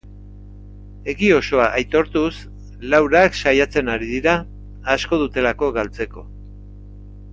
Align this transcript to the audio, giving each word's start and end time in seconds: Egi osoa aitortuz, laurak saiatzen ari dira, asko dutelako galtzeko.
Egi 1.11 1.27
osoa 1.39 1.67
aitortuz, 1.81 2.31
laurak 2.93 3.37
saiatzen 3.43 3.93
ari 3.97 4.09
dira, 4.15 4.35
asko 4.95 5.21
dutelako 5.25 5.71
galtzeko. 5.77 6.25